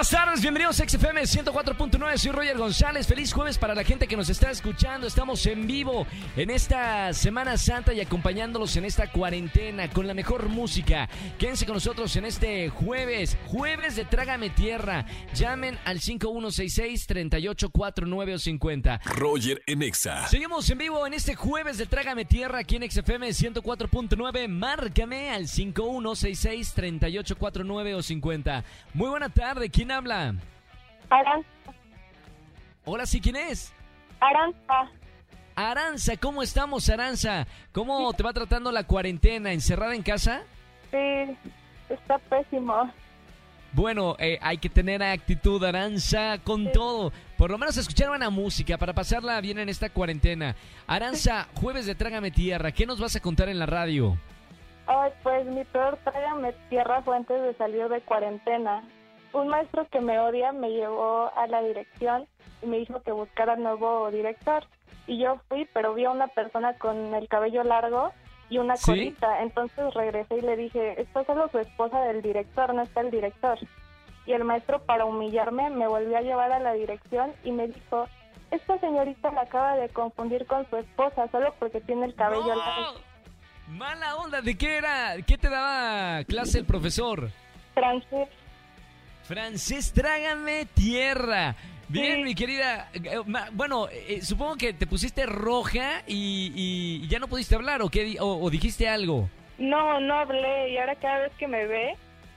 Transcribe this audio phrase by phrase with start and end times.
[0.00, 4.16] Buenas tardes, bienvenidos a XFM 104.9, soy Roger González, feliz jueves para la gente que
[4.16, 6.06] nos está escuchando, estamos en vivo
[6.38, 11.06] en esta Semana Santa y acompañándolos en esta cuarentena con la mejor música.
[11.38, 15.04] Quédense con nosotros en este jueves, jueves de Trágame Tierra,
[15.34, 19.00] llamen al 5166-3849 o 50.
[19.04, 20.26] Roger en Exa.
[20.28, 24.48] Seguimos en vivo en este jueves de Trágame Tierra aquí en XFM 104.9.
[24.48, 28.64] Márcame al 5166-3849 o 50.
[28.94, 30.34] Muy buena tarde, ¿quién habla?
[31.08, 31.48] Aranza.
[32.84, 33.72] Hola, ¿sí quién es?
[34.20, 34.90] Aranza.
[35.54, 37.46] Aranza, ¿cómo estamos, Aranza?
[37.72, 39.52] ¿Cómo te va tratando la cuarentena?
[39.52, 40.42] ¿Encerrada en casa?
[40.90, 41.36] Sí,
[41.88, 42.90] está pésimo.
[43.72, 47.12] Bueno, eh, hay que tener actitud, Aranza, con todo.
[47.36, 50.56] Por lo menos escuchar buena música para pasarla bien en esta cuarentena.
[50.86, 54.16] Aranza, jueves de Trágame Tierra, ¿qué nos vas a contar en la radio?
[54.92, 58.82] Ay, pues mi peor trágame tierra fue antes de salir de cuarentena.
[59.32, 62.26] Un maestro que me odia me llevó a la dirección
[62.62, 64.64] y me dijo que buscara nuevo director.
[65.06, 68.12] Y yo fui, pero vi a una persona con el cabello largo
[68.48, 68.86] y una ¿Sí?
[68.86, 69.42] colita.
[69.42, 73.58] Entonces regresé y le dije, está solo su esposa del director, no está el director.
[74.26, 78.06] Y el maestro, para humillarme, me volvió a llevar a la dirección y me dijo,
[78.50, 83.00] esta señorita la acaba de confundir con su esposa solo porque tiene el cabello largo.
[83.68, 85.14] Mala onda, ¿de qué era?
[85.24, 87.30] ¿Qué te daba clase el profesor?
[87.74, 88.28] Francés.
[89.34, 91.54] Francés, trágame tierra.
[91.88, 92.22] Bien, Sí.
[92.24, 92.88] mi querida.
[92.94, 93.18] eh,
[93.52, 98.16] Bueno, eh, supongo que te pusiste roja y, y ya no pudiste hablar o, qué,
[98.18, 99.30] o dijiste algo.
[99.56, 101.94] No, no hablé y ahora cada vez que me ve,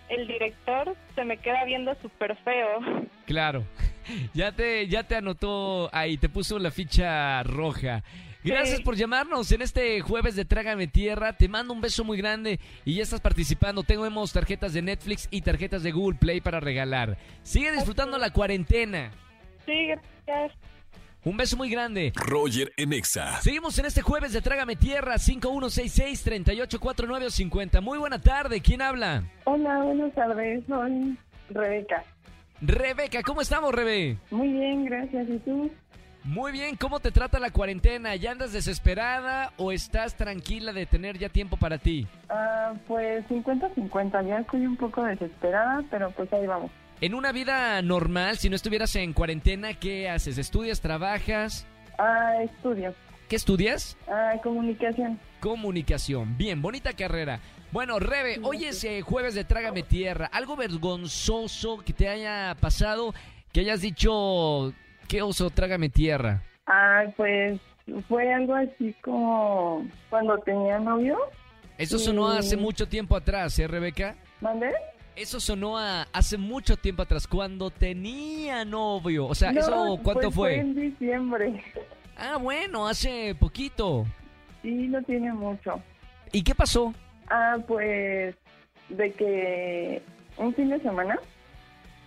[0.10, 2.80] el director se me queda viendo súper feo.
[3.26, 3.64] Claro.
[4.34, 8.04] Ya te, ya te anotó ahí, te puso la ficha roja.
[8.44, 8.84] Gracias Sí.
[8.84, 11.34] por llamarnos en este jueves de Trágame Tierra.
[11.38, 13.84] Te mando un beso muy grande y ya estás participando.
[13.84, 17.18] Tenemos tarjetas de Netflix y tarjetas de Google Play para regalar.
[17.44, 19.12] Sigue disfrutando la cuarentena.
[19.66, 20.58] Sí, gracias.
[21.26, 22.12] Un beso muy grande.
[22.16, 23.40] Roger en Exa.
[23.42, 27.80] Seguimos en este jueves de Trágame Tierra 5166-3849 o 50.
[27.82, 29.24] Muy buena tarde, ¿quién habla?
[29.46, 31.18] Hola, buenas tardes, soy
[31.50, 32.04] Rebeca.
[32.62, 34.18] Rebeca, ¿cómo estamos, Rebe?
[34.32, 35.28] Muy bien, gracias.
[35.30, 35.72] ¿Y tú?
[36.24, 38.16] Muy bien, ¿cómo te trata la cuarentena?
[38.16, 42.08] ¿Ya andas desesperada o estás tranquila de tener ya tiempo para ti?
[42.30, 46.72] Ah, pues 50-50, ya estoy un poco desesperada, pero pues ahí vamos.
[47.02, 50.38] En una vida normal, si no estuvieras en cuarentena, ¿qué haces?
[50.38, 51.68] ¿Estudias, trabajas?
[51.98, 52.96] Ah, estudio.
[53.28, 53.98] ¿Qué estudias?
[54.08, 55.20] Ah, comunicación.
[55.42, 56.38] Comunicación.
[56.38, 57.42] Bien, bonita carrera.
[57.74, 60.30] Bueno, Rebe, hoy es eh, jueves de Trágame Tierra.
[60.32, 63.14] ¿Algo vergonzoso que te haya pasado?
[63.52, 64.74] Que hayas dicho,
[65.08, 66.42] qué oso, trágame tierra.
[66.68, 67.60] Ah, pues
[68.08, 71.18] fue algo así como cuando tenía novio.
[71.78, 74.16] Eso sonó hace mucho tiempo atrás, ¿eh, Rebeca?
[74.42, 74.72] ¿Mandé?
[75.16, 79.26] Eso sonó a- hace mucho tiempo atrás, cuando tenía novio.
[79.28, 80.56] O sea, No, ¿eso cuánto pues fue?
[80.60, 81.64] en diciembre.
[82.18, 84.06] Ah, bueno, hace poquito.
[84.62, 85.82] Sí, no tiene mucho.
[86.32, 86.94] ¿Y qué pasó?
[87.30, 88.36] Ah, pues
[88.90, 90.02] de que
[90.38, 91.20] un fin de semana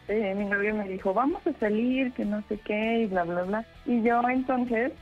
[0.08, 3.42] eh, mi novio me dijo, vamos a salir, que no sé qué, y bla, bla,
[3.42, 3.64] bla.
[3.84, 4.92] Y yo entonces,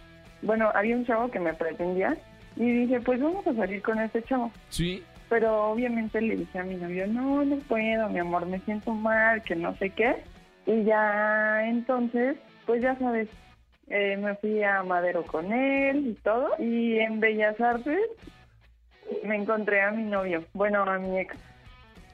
[0.42, 2.16] bueno, había un chavo que me pretendía
[2.56, 4.50] y dije, pues vamos a salir con ese chavo.
[4.68, 5.02] Sí.
[5.28, 9.42] Pero obviamente le dije a mi novio, no, no puedo, mi amor, me siento mal,
[9.42, 10.16] que no sé qué.
[10.66, 12.36] Y ya entonces,
[12.66, 13.28] pues ya sabes,
[13.88, 16.48] eh, me fui a Madero con él y todo.
[16.58, 17.98] Y en Bellas Artes
[19.24, 21.36] me encontré a mi novio, bueno, a mi ex.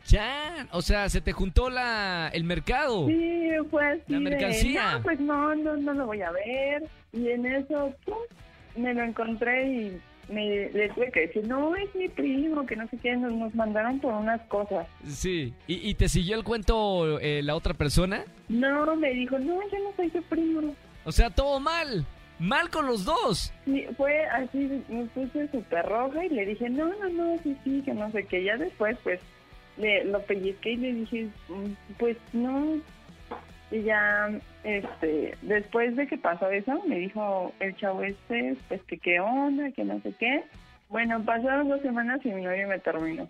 [0.07, 3.07] Ya, o sea, se te juntó la el mercado.
[3.07, 4.93] Sí, fue así La mercancía.
[4.95, 6.85] no, pues no, no, no lo voy a ver.
[7.13, 8.15] Y en eso, pum,
[8.77, 12.89] me lo encontré y me, le tuve que decir, no, es mi primo, que no
[12.89, 14.87] sé qué, nos, nos mandaron por unas cosas.
[15.07, 15.53] Sí.
[15.67, 18.25] ¿Y, y te siguió el cuento eh, la otra persona?
[18.49, 20.75] No, me dijo, no, yo no soy tu primo.
[21.05, 22.05] O sea, todo mal.
[22.39, 23.53] Mal con los dos.
[23.67, 27.83] Sí, fue así, me puse súper roja y le dije, no, no, no, sí, sí,
[27.85, 28.43] que no sé qué.
[28.43, 29.21] Ya después, pues,
[29.81, 32.77] le, lo pellizqué y le dije, "Mm, pues no.
[33.71, 34.31] Y ya,
[34.65, 39.71] este, después de que pasó eso, me dijo el chavo este, pues que qué onda,
[39.73, 40.43] que no sé qué.
[40.89, 43.29] Bueno, pasaron dos semanas y mi novio me terminó.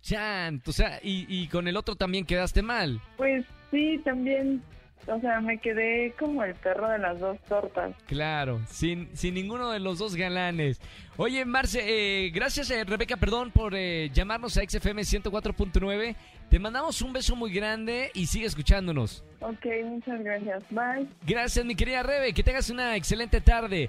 [0.00, 3.00] Chan, o sea, y, y con el otro también quedaste mal.
[3.18, 4.62] Pues sí, también
[5.06, 7.94] o sea, me quedé como el perro de las dos tortas.
[8.06, 10.80] Claro, sin, sin ninguno de los dos galanes.
[11.16, 16.16] Oye, Marce, eh, gracias eh, Rebeca, perdón por eh, llamarnos a XFM 104.9.
[16.48, 19.24] Te mandamos un beso muy grande y sigue escuchándonos.
[19.40, 20.62] Ok, muchas gracias.
[20.70, 21.08] Bye.
[21.26, 22.32] Gracias, mi querida Rebe.
[22.32, 23.88] Que tengas una excelente tarde.